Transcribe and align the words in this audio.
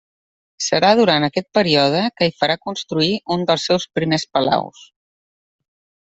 Serà 0.67 0.87
durant 0.99 1.25
aquest 1.25 1.47
període 1.57 1.99
que 2.21 2.29
hi 2.29 2.33
farà 2.43 2.55
construir 2.63 3.11
un 3.35 3.43
dels 3.51 3.67
seus 3.69 3.85
primers 3.99 4.25
palaus. 4.39 4.81